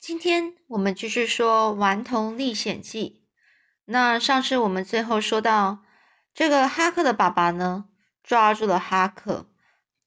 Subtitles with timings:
[0.00, 3.20] 今天我们继续说《顽童历险记》。
[3.84, 5.80] 那上次我们最后说到，
[6.32, 7.84] 这个哈克的爸爸呢，
[8.22, 9.44] 抓住了哈克，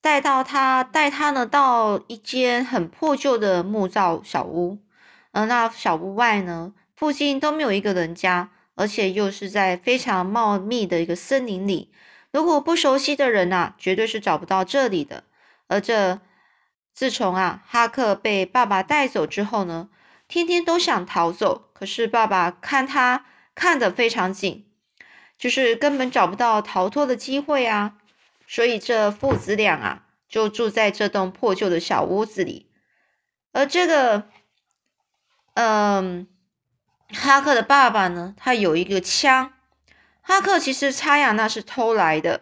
[0.02, 4.80] 带到他带他呢到一间很破旧的木造小屋。
[5.32, 11.94] 而那小屋外呢，附近都没有一个人家，而且又是在非常茂密的一个森林里。
[12.32, 15.26] 如果不熟悉的人呐，绝对是找不到这里的。
[15.68, 16.20] 而这
[16.94, 19.90] 自从啊哈克被爸爸带走之后呢，
[20.28, 23.26] 天天都想逃走，可是爸爸看他
[23.56, 24.68] 看得非常紧，
[25.38, 27.96] 就是根本找不到逃脱的机会啊。
[28.46, 32.70] 所以这父子俩啊，就住在这栋破旧的小屋子里。
[33.52, 34.28] 而这个，
[35.56, 36.28] 嗯，
[37.10, 39.54] 哈克的爸爸呢，他有一个枪。
[40.22, 42.42] 哈克其实插呀，那是偷来的，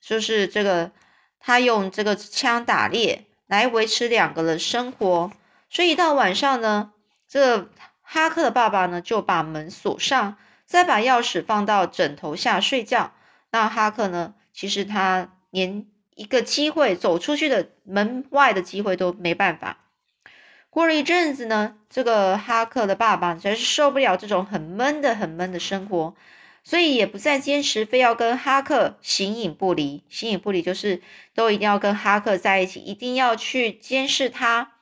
[0.00, 0.92] 就是这个
[1.40, 3.27] 他用这个枪打猎。
[3.48, 5.32] 来维持两个人生活，
[5.68, 6.92] 所以到晚上呢，
[7.26, 7.68] 这
[8.02, 13.12] 哈克的爸爸呢就把门锁上，再把钥匙放到枕头下睡觉。
[13.50, 19.78] 那哈克呢，其实他连一个机会走出去的门外的机会都没办法。
[20.70, 26.14] 过了一阵子呢，这个哈克的爸爸真是受不了这种很闷的、很闷的生活。
[26.68, 31.00] 所以也不再坚持非要跟哈克形影不离，形影不离就是
[31.34, 34.72] 都一定要跟哈克在一起，一定要去监视他。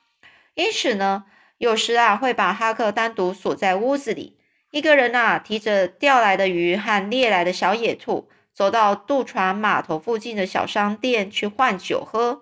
[0.55, 1.23] 因此呢，
[1.57, 4.37] 有时啊会把哈克单独锁在屋子里，
[4.71, 12.41] 一个人呐提着钓来的鱼和猎来的小野兔，走到渡船码头附近的小商店去换酒喝。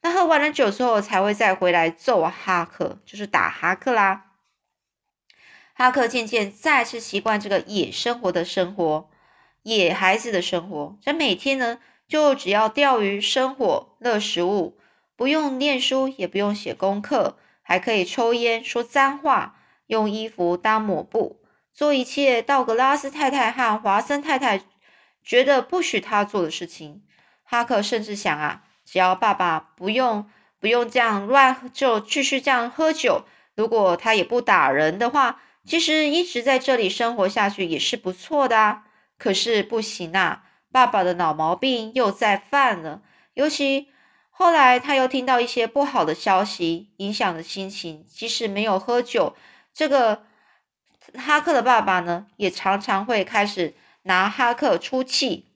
[0.00, 4.31] 那喝完了酒之后，才会再回来揍哈克，就是打哈克啦。
[5.82, 9.10] 哈克渐渐再次习惯这个野生活的生活，
[9.64, 10.96] 野孩子的生活。
[11.02, 14.78] 这每天呢，就只要钓鱼、生火、乐食物，
[15.16, 19.56] 不用念书，也不用写功课，还可以抽烟、说脏话，
[19.88, 21.40] 用衣服当抹布，
[21.72, 24.62] 做一切道格拉斯太太和华森太太
[25.24, 27.02] 觉得不许他做的事情。
[27.42, 33.24] 哈克甚至想啊，只要爸爸不用不用这样乱，就继续这样喝酒。
[33.56, 35.40] 如果他也不打人的话。
[35.64, 38.84] 其实一直在这里生活下去也是不错的啊，
[39.16, 43.02] 可是不行啊，爸爸的脑毛病又在犯了。
[43.34, 43.88] 尤其
[44.30, 48.04] 后来他又听到一些不好的消息，影响了心情。
[48.08, 49.36] 即使没有喝酒，
[49.72, 50.24] 这个
[51.14, 55.46] 哈克的爸爸呢，也常常会开始拿哈克出气。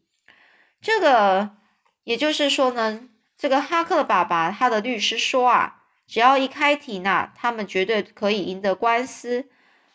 [0.81, 1.57] 这个
[2.05, 9.49] 也就是说呢，这个哈克的爸爸，他的律师说啊，只要一开庭呐，他们绝对可以赢得官司。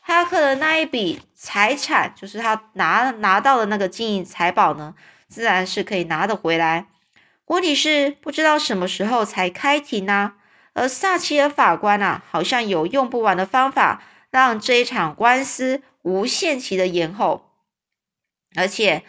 [0.04, 4.96] 哈克的那一笔财产，就是他拿拿到的那个金银财宝呢，
[5.30, 6.88] 自然是可以拿得回来。
[7.46, 10.34] 问题是不知道什么时候才开庭呢？
[10.74, 14.02] 而萨奇尔法官啊，好像有用不完的方法，
[14.32, 17.52] 让这一场官司无限期的延后。
[18.56, 19.04] 而且，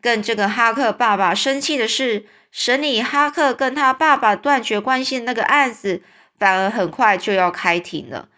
[0.00, 6.02] 更这个哈克爸爸生气的是，审理哈克跟他爸爸断绝关系那个案子，
[6.38, 8.28] 反而很快就要开庭了。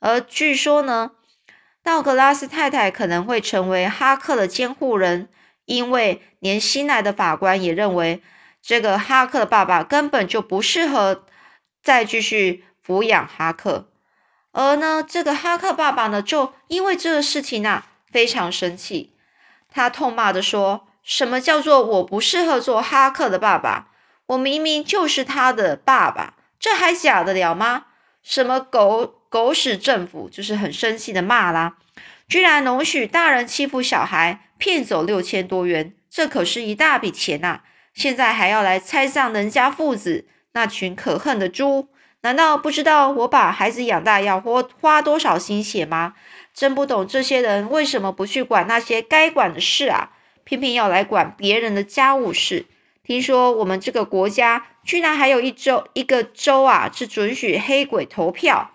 [0.00, 1.12] 而据说呢。
[1.84, 5.28] 道格拉斯太太可能会成为哈克的监护人，
[5.66, 8.22] 因为连新来的法官也认为
[8.62, 11.26] 这个哈克的爸爸根本就不适合
[11.82, 13.90] 再继续抚养哈克。
[14.52, 19.14] 而呢，这个哈克爸爸呢，就因为这个事情啊，非常生气，
[19.70, 23.88] 他痛骂的说：“什么叫做我不适合做哈克的爸爸？
[24.28, 27.84] 我明明就是他的爸爸，这还假得了吗？
[28.22, 31.76] 什么狗？”狗屎政府就是很生气的骂啦，
[32.28, 37.62] 居然容许大人欺负小孩，骗走六千多元，这可是一大笔钱呐！
[37.92, 41.88] 现在还要来拆散人家父子，那群可恨的猪，
[42.20, 46.14] 难道不知道我把孩子养大要花花多少心血吗？
[46.54, 50.12] 真不懂这些人为什么不去管那些该管的事啊，
[50.44, 52.66] 偏偏要来管别人的家务事。
[53.02, 58.70] 听说我们这个国家居然还有一州一个州啊，是准许黑鬼投票。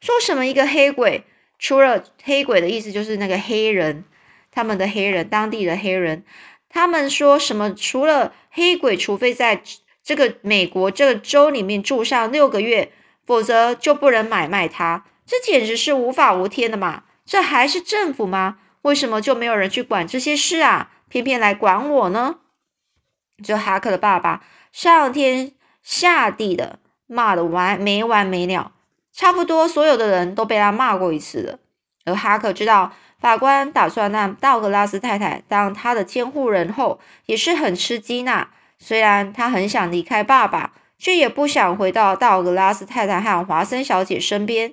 [0.00, 1.24] 说什么一个黑鬼？
[1.58, 4.04] 除了黑鬼的意思就是那个黑人，
[4.50, 6.24] 他们的黑人，当地的黑人，
[6.68, 7.74] 他们说什么？
[7.74, 9.62] 除了黑鬼，除非在
[10.02, 12.92] 这个美国这个州里面住上六个月，
[13.26, 15.04] 否则就不能买卖它。
[15.26, 17.04] 这简直是无法无天的嘛！
[17.24, 18.58] 这还是政府吗？
[18.82, 20.90] 为什么就没有人去管这些事啊？
[21.08, 22.38] 偏偏来管我呢？
[23.44, 25.52] 这哈克的爸爸上天
[25.82, 28.72] 下地的骂的完没完没了。
[29.12, 31.58] 差不多所有的人都被他骂过一次了，
[32.04, 38.48] 而哈克知道法官打算让道格拉斯太太当他的监护人后，也是很吃惊呐。
[38.78, 44.72] 虽然他很想离开爸爸，却也不想回到道格拉斯太太和华森小姐身边。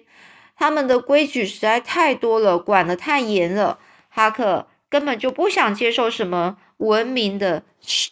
[0.56, 3.80] 他们的规矩实在太多了，管得太严了。
[4.07, 7.63] 哈克根本就不想接受什么文明的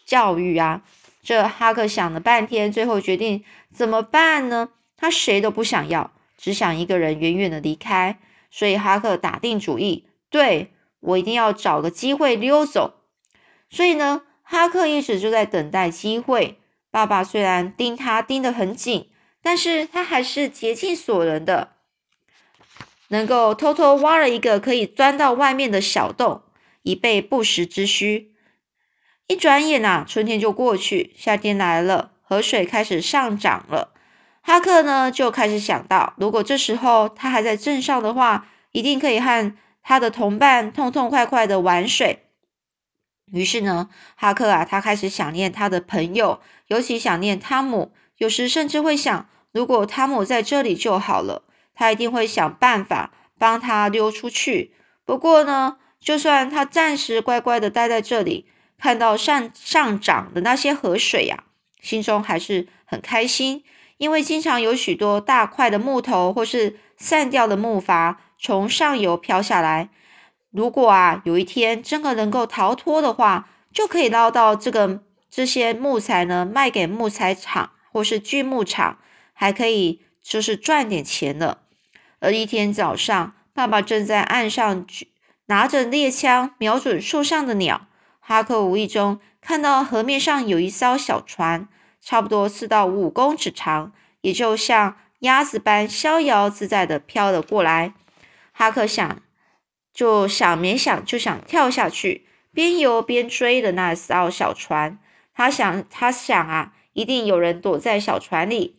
[0.06, 0.82] 教育啊！
[1.24, 3.44] 这哈克想了半天，最后决定
[3.74, 4.70] 怎么办呢？
[4.98, 6.12] 他谁都不想要，
[6.46, 8.20] 只想一个人远远的离开。
[8.52, 13.02] 所以哈克打定主意，对我一定要找个机会溜走。
[13.68, 16.60] 所以呢，哈克一直就在等待机会。
[16.92, 19.10] 爸爸虽然盯他盯得很紧，
[19.42, 21.72] 但是他还是竭尽所能的，
[23.08, 26.44] 能够偷偷挖了一个可以钻到外面的小洞，
[26.84, 28.36] 以备不时之需。
[29.26, 33.95] 一转眼呐，春天就过去，夏天来了，河水开始上涨了。
[34.48, 42.26] 哈克呢，就开始想到，如果这时候他还在镇上的话，一定可以和他的同伴痛痛快快的玩水。
[43.32, 47.92] 于是呢，哈克啊，他开始想念他的朋友，尤其想念汤姆。
[48.18, 51.42] 有时甚至会想，如果汤姆在这里就好了，
[51.74, 54.76] 他一定会想办法帮他溜出去。
[55.06, 58.48] 不过呢，就算他暂时乖乖的待在这里，
[58.78, 61.46] 看到上上涨的那些河水呀，
[61.82, 63.64] 心中还是很开心，
[63.98, 69.90] 因为经常有许多大块的木头或是散掉的木筏从上游飘下来。
[70.52, 79.00] 如果啊，有一天真的能够逃脱的话，就可以捞到这个这些木材呢，卖给木材厂或是锯木厂，
[79.34, 81.60] 还可以就是赚点钱了。
[82.20, 84.88] 而一天早上，爸爸正在岸上
[85.48, 87.88] 拿着猎枪瞄准树上的鸟，
[88.20, 91.68] 哈克无意中看到河面上有一艘小船，
[92.06, 93.92] 差不多四到五公尺长，
[94.22, 97.94] 也就像鸭子般逍遥自在的飘了过来。
[98.54, 99.22] 哈克想。
[99.96, 105.00] 就想没想就想跳下去，边游边追的那艘小船。
[105.34, 108.76] 他想，他想啊，一定有人躲在小船里，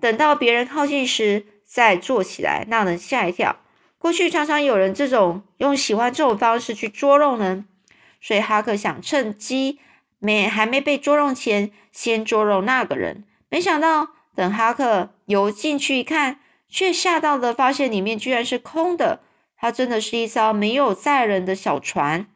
[0.00, 3.56] 等到别人靠近时再坐起来，让人吓一跳。
[3.98, 7.66] 过去常常有人这种用喜欢这种方式去捉弄人，
[8.22, 9.78] 所以哈克想趁机
[10.18, 13.24] 没还没被捉弄前，先捉弄那个人。
[13.48, 19.20] 没想到等哈克游进去一看，却吓到的发现里面居然是空的。
[19.56, 22.26] 它真的是一艘没有载人的小船，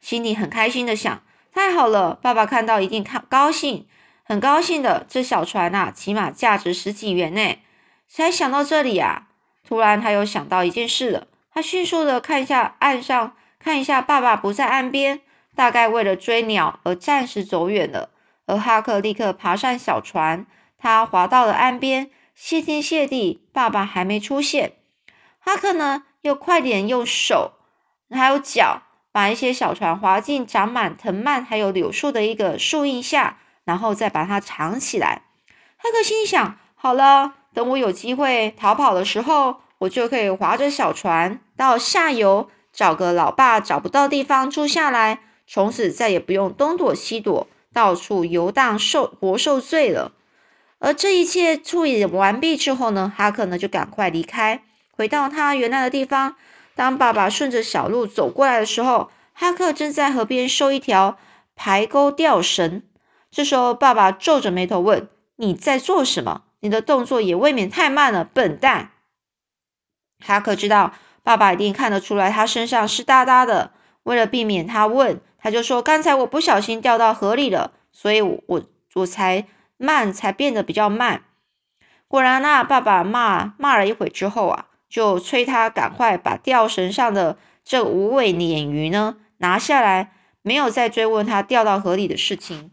[0.00, 3.88] 心里很开心的想：太好了，爸爸看到一定看高兴，
[4.22, 5.04] 很高兴的。
[5.08, 7.58] 这小船啊，起码价值十几元呢。
[8.08, 9.28] 才想到这里啊，
[9.66, 11.26] 突然他又想到一件事了。
[11.50, 15.22] 他迅速的看一下岸上，看一下爸爸不在岸边，
[15.56, 18.10] 大概为了追鸟而暂时走远了。
[18.46, 20.46] 而哈克立刻爬上小船，
[20.78, 24.74] 他滑到了岸边，谢天谢地，爸爸还没出现。
[25.40, 27.54] 哈克呢，又快点用手
[28.10, 35.22] 还有脚把一些小船划进长满藤蔓还有柳树的一个树荫下，然后再把它藏起来。
[35.76, 50.12] 哈克心想：好了，等我有机会逃跑的时候，我就可以划着小船到下游找个老爸找不到地方住下来，从此再也不用东躲西躲，到处游荡受活受罪了。
[50.78, 54.62] 而这一切处理完毕之后呢，哈克呢就赶快离开。
[54.90, 56.36] 回到他原来的地方。
[56.74, 61.16] 当爸爸顺着小路走过来的时候，哈克正在河边收一条
[61.54, 62.82] 排钩钓绳。
[63.30, 66.42] 这时候，爸爸皱着眉头问：“你在做什么？
[66.60, 68.90] 你的动作也未免太慢了，笨蛋！”
[70.20, 70.92] 哈克知道
[71.22, 73.72] 爸爸一定看得出来他身上湿哒哒的。
[74.02, 78.62] 为了避免他问，他就说：“刚才我不小心掉到河里了，所以我
[78.94, 81.22] 我才慢，才变得比较慢。”
[82.08, 84.66] 果然啊，爸爸骂骂了一会之后啊。
[84.88, 92.72] 就催他赶快把吊绳上的这五尾鲶鱼呢拿下来，没有再追问他掉到河里的事情。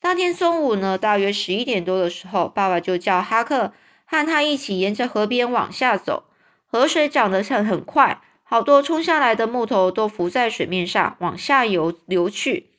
[0.00, 3.74] 当天中午呢，大约十一点多的时候，爸爸就叫哈克
[4.06, 6.24] 和他一起沿着河边往下走。
[6.66, 12.70] 河水涨得很很快，好多冲下来的木头都浮在水面上往下游流去。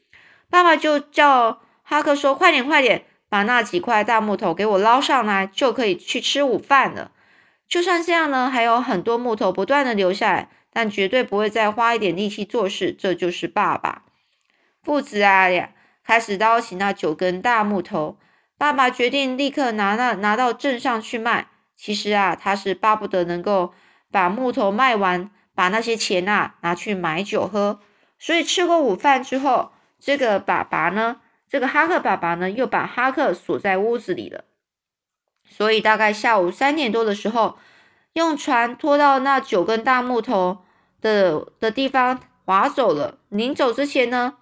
[0.49, 7.11] 爸爸就叫哈克说：“快点，快点，把那几块大木头给我捞上来，就可以去吃午饭了。”
[7.69, 12.91] 就算这样呢，还有很多木头不断的留下来，但绝对不会再花一点力气做事。
[12.91, 14.01] 这就是爸爸
[14.81, 15.69] 父子啊呀，
[16.03, 18.17] 开始捞起那九根大木头。
[18.57, 21.49] 爸爸决定立刻拿那拿到镇上去卖。
[21.77, 23.71] 其实啊，他是巴不得能够
[24.11, 27.81] 把木头卖完，把那些钱啊拿去买酒喝。
[28.17, 31.17] 所以吃过午饭之后，这个爸爸呢，
[31.49, 34.45] 这个哈克爸爸呢，又把哈克锁在屋子里了。
[35.49, 37.57] 所以大概下午三点多的时候，
[38.13, 40.59] 用船拖到那九根大木头
[41.01, 43.17] 的的地方划走了。
[43.27, 44.35] 临走之前呢，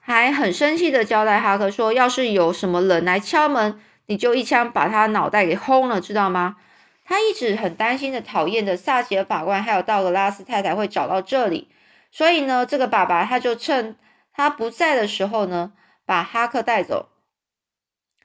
[0.00, 6.56] 还很生气的交代哈克说：“要是有什么人来敲门，你就一枪把他脑袋给轰了，知道吗？”
[7.04, 11.68] 他一直很担心的、讨厌的萨奇尔法官还有道格拉斯太太会找到这里，
[12.10, 13.96] 所以呢，这个爸爸他就趁
[14.32, 15.72] 他不在的时候呢，
[16.06, 17.08] 把哈克带走。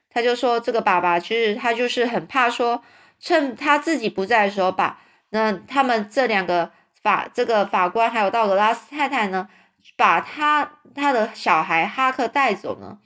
[0.10, 2.82] 他就说，这个爸爸其实他就是很怕说，
[3.20, 6.72] 趁他自己不在的时候，把那他们这两个
[7.04, 9.48] 法这个法官还有道格拉斯太太呢，
[9.96, 12.98] 把他他的小孩哈克带走呢。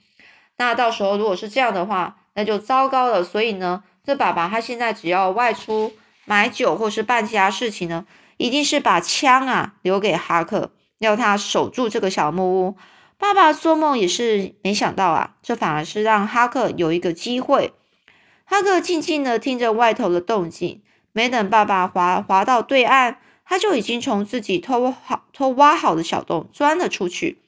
[0.56, 3.22] 那到时候如果是这样的话，那就糟糕了。
[3.22, 5.92] 所以呢，这爸爸他现在只要外出
[6.24, 8.04] 买酒或是办其他事情呢，
[8.36, 12.76] 一定是把枪啊留给哈克，要他守住这个小木屋。
[13.18, 17.72] 爸爸做梦也是没想到啊，这反而是让哈克有一个机会。
[18.44, 20.82] 哈克静静的听着外头的动静，
[21.12, 27.40] 没等爸爸滑滑到对岸，他就已经从自己偷好偷挖好的小洞钻了出去。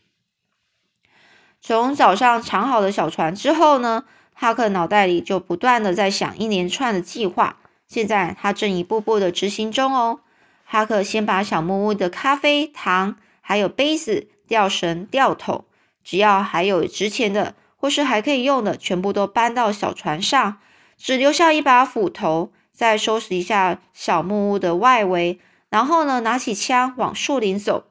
[1.60, 4.04] 从早上藏好的小船之后呢，
[4.34, 7.56] 哈克脑袋里就不断的在想一连串的计划。
[7.88, 10.20] 现在他正一步步的执行中哦。
[10.64, 14.28] 哈克先把小木屋的咖啡、糖还有杯子。
[14.46, 15.64] 吊绳、吊桶，
[16.04, 20.58] 只要还有值钱的或是还可以用的，全部都搬到小船上，
[20.98, 22.52] 只留下一把斧头。
[22.70, 27.84] 再收拾一下小木屋的外围，然后呢，拿起枪往树林走。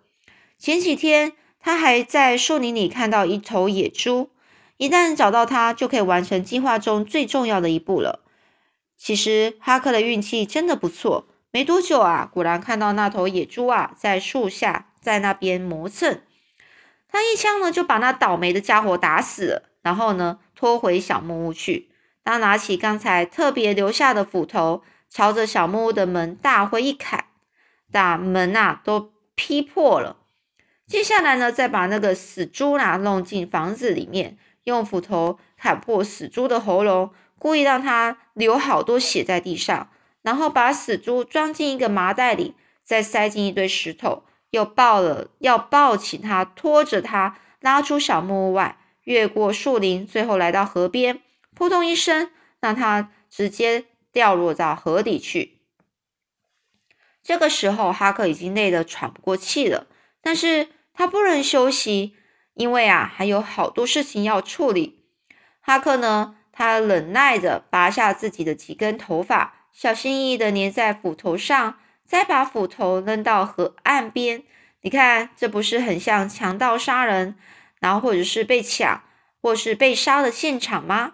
[0.60, 4.30] 前几天他还在树林里看到一头野猪，
[4.84, 8.20] 一旦找到它，就可以完成计划中最重要的一步了。
[8.98, 16.20] 其实哈克的运气真的不错，没多久啊，果然看到那头野猪啊，在树下在那边磨蹭。
[17.08, 21.90] 他一枪呢，就把那倒霉的家伙打死了，然后呢，拖回小木屋去。
[22.26, 27.24] 他拿起刚才特别留下的斧头，朝着小木屋的门大挥一砍，
[27.90, 30.18] 把门呐都劈破了。
[30.86, 39.90] 接下来呢，再把那个死猪啊弄进房子里面，用斧头砍破死猪的喉咙，故意让它流好多血在地上，
[40.22, 44.24] 然后把死猪装进一个麻袋里，再塞进一堆石头。
[44.52, 51.22] 又抱了，要抱起它，拖着它拉出小木屋外，越过树林，最后来到河边，
[51.56, 52.30] 扑通一声，
[52.60, 55.60] 让它直接掉落到河底去。
[57.24, 59.88] 这个时候，哈克已经累得喘不过气了，
[60.22, 62.16] 但是他不能休息，
[62.54, 65.04] 因为啊，还有好多事情要处理。
[65.62, 71.80] 哈克呢，他忍耐着拔下自己的几根头发，小心翼翼的粘在斧头上。
[72.06, 74.44] 再把斧头扔到河岸边，
[74.82, 77.36] 你看，这不是很像强盗杀人，
[77.80, 79.02] 然后或者是被抢，
[79.42, 81.14] 或是被杀的现场吗？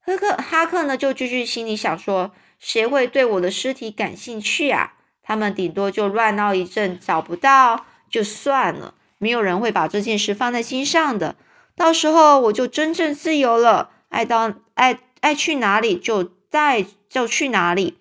[0.00, 4.94] 哈克哈克呢，就继续心里想说：谁会对我的尸体感兴趣啊？
[5.22, 11.36] 他们顶多就乱闹一阵，找不到就算了，没有人会把这件事放在心上的。
[11.74, 17.96] 到时候我就真正自由了，爱到爱爱去哪里就带就去哪里。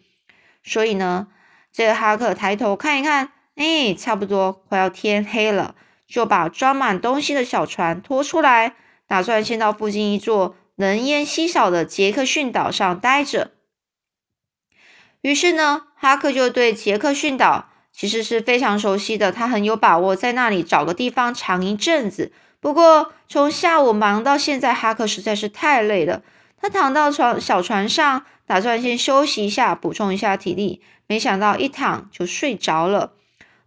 [0.62, 1.28] 所以呢。
[1.76, 5.74] 这个哈克抬头看一看，哎，差不多快要天黑了，
[6.06, 8.76] 就把装满东西的小船拖出来，
[9.08, 13.50] 打算先到附近一座人烟稀少的杰克逊岛上待着。
[15.22, 22.32] 于是呢，哈克就对杰克逊岛其实是非常熟悉的，他很有把握在那里找个地方藏一阵子。
[22.60, 26.24] 不过从下午忙到现在，哈克实在是太累了，
[26.60, 30.82] 他躺到床小船上，打算先休息一下，补充一下体力。
[31.06, 33.14] 没想到一躺就睡着了，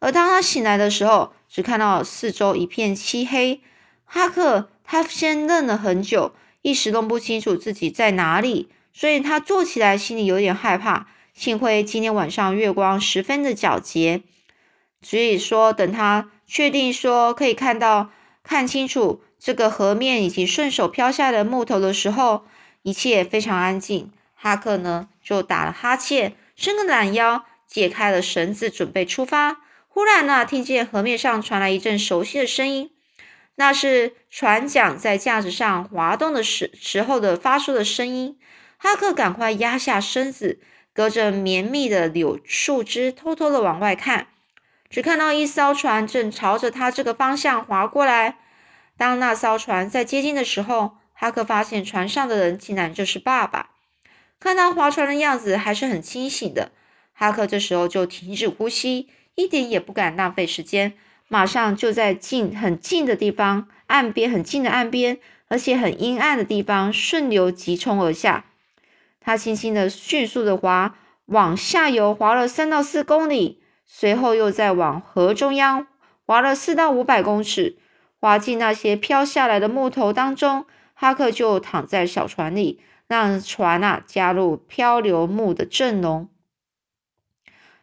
[0.01, 3.61] 而当他醒来的时候，只看到四周一片漆黑。
[4.05, 11.07] 哈克他先愣了很久，一时弄不清楚自己在哪里，所以他坐起来心里有点害怕。
[11.37, 14.23] 幸亏今天晚上月光十分的皎洁，
[15.03, 18.11] 所以说等他确定说可以看到
[18.43, 22.47] 看清楚这个河面以及顺手飘下的木头的时候，
[22.81, 24.11] 一切非常安静。
[24.35, 26.35] 哈克呢就打了哈欠。
[26.57, 29.59] 伸个懒腰，解开了绳子，准备出发。
[29.89, 32.91] 忽然呢，听见河面上传来一阵熟悉的声音，
[33.57, 38.39] 那是船桨在架子上滑动的时时候的发出的声音。
[38.79, 40.61] 哈克赶快压下身子，
[40.97, 44.29] 隔着绵密的柳树枝，偷偷的往外看，
[44.89, 48.39] 只看到一艘船正朝着他这个方向划过来。
[48.97, 53.73] 当那艘船在接近的时候，哈克发现船上的人竟然就是爸爸。
[54.41, 56.73] 看他划船的样子还是很清醒的，
[57.13, 60.95] 哈克这时候就停止呼吸，一点也不敢浪费时间，
[61.29, 68.47] 马上就在近很近的地方，岸边很近的岸边，而且很阴暗的地方，顺流急冲而下。
[69.27, 75.89] 他轻轻的、迅速的划，往下游划了三到四公里，随后又再往河中央
[76.25, 77.77] 划了四到五百公尺，
[78.21, 80.65] 划进那些飘下来的木头当中，
[80.95, 82.81] 哈克就躺在小船里。
[83.09, 86.29] 让船啊加入漂流木的阵容。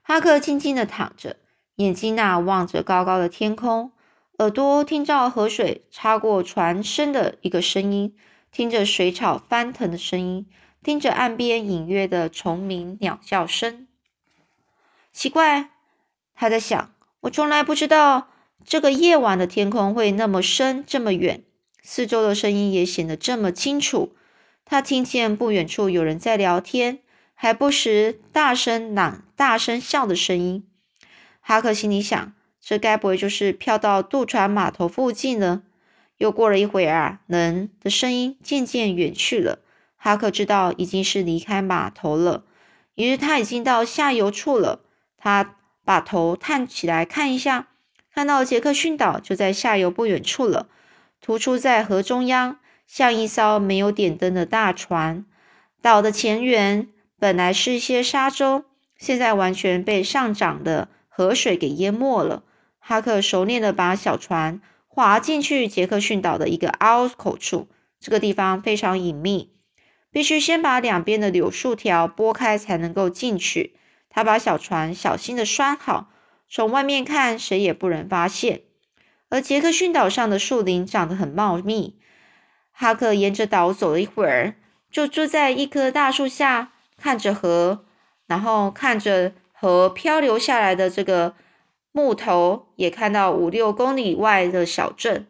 [0.01, 1.37] 哈克静静的躺着，
[1.75, 3.91] 眼睛那望着高高的天空，
[4.39, 8.15] 耳朵听着河水擦过船身的一个声音，
[8.51, 10.45] 听着水草翻腾的声音，
[10.83, 13.87] 听着岸边隐约的虫鸣鸟叫声。
[15.13, 15.69] 奇怪，
[16.35, 18.27] 他在想，我从来不知道
[18.65, 21.43] 这个夜晚的天空会那么深，这么远。
[21.81, 24.15] 四周的声音也显得这么清楚。
[24.65, 26.99] 他听见不远处有人在聊天，
[27.33, 30.65] 还不时大声嚷、大声笑的声音。
[31.41, 35.63] 哈克心里想：这该不会就是飘到渡船码头附近呢？
[36.17, 39.59] 又过了一会儿啊，人的声音渐渐远去了。
[40.03, 42.43] 哈克知道已经是离开码头了，
[42.95, 44.81] 于是他已经到下游处了。
[45.15, 45.55] 他
[45.85, 47.69] 把头探起来看一下，
[48.13, 50.67] 看到杰克逊岛就在下游不远处了。
[51.21, 55.23] 突出在河中央，像一艘没有点灯的大船。
[55.81, 58.65] 岛的前缘本来是一些沙洲，
[58.97, 62.43] 现在完全被上涨的河水给淹没了。
[62.77, 67.69] 哈克熟练的把小船划进去杰克逊岛的一个凹口处，
[68.01, 69.53] 这个地方非常隐秘，
[70.13, 73.75] 必须先把两边的柳树条拨开才能够进去。
[74.09, 76.11] 他把小船小心的拴好，
[76.47, 78.61] 从外面看，谁也不能发现。
[79.29, 81.99] 而杰克逊岛上的树林长得很茂密。
[82.71, 84.55] 哈克沿着岛走了一会儿，
[84.91, 87.85] 就坐在一棵大树下，看着河，
[88.27, 91.33] 然后看着河漂流下来的这个
[91.91, 95.27] 木头，也看到五六公里外的小镇。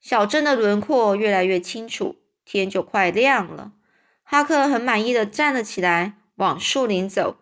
[0.00, 3.72] 小镇的轮廓越来越清楚，天就快亮了。
[4.22, 7.36] 哈克很满意的站了起来，往树林走，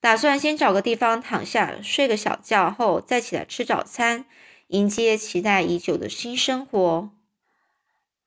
[0.00, 4.26] 打算先找个地方躺下睡个小觉，后再起来吃早餐。
[4.68, 7.10] 迎接期待已久的新生活。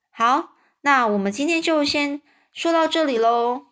[0.10, 3.68] 好，那我们今天就先说到这里喽。